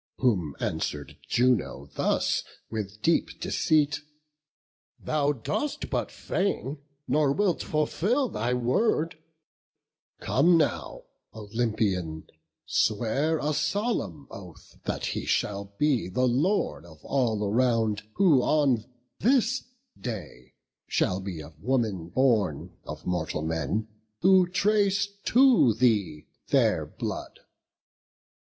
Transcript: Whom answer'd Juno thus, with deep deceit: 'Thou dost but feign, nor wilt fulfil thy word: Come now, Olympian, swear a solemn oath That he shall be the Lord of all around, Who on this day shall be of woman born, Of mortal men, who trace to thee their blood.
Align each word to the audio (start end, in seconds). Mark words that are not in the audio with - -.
Whom 0.17 0.55
answer'd 0.59 1.15
Juno 1.29 1.85
thus, 1.93 2.43
with 2.71 3.03
deep 3.03 3.39
deceit: 3.39 3.99
'Thou 4.99 5.31
dost 5.33 5.91
but 5.91 6.09
feign, 6.11 6.79
nor 7.07 7.31
wilt 7.31 7.61
fulfil 7.61 8.27
thy 8.27 8.55
word: 8.55 9.19
Come 10.19 10.57
now, 10.57 11.03
Olympian, 11.35 12.27
swear 12.65 13.37
a 13.37 13.53
solemn 13.53 14.25
oath 14.31 14.79
That 14.85 15.05
he 15.05 15.27
shall 15.27 15.65
be 15.77 16.09
the 16.09 16.27
Lord 16.27 16.83
of 16.83 16.97
all 17.05 17.43
around, 17.45 18.01
Who 18.15 18.41
on 18.41 18.83
this 19.19 19.63
day 19.99 20.55
shall 20.87 21.19
be 21.21 21.43
of 21.43 21.61
woman 21.61 22.09
born, 22.09 22.75
Of 22.85 23.05
mortal 23.05 23.43
men, 23.43 23.87
who 24.21 24.47
trace 24.47 25.05
to 25.25 25.75
thee 25.75 26.25
their 26.47 26.87
blood. 26.87 27.39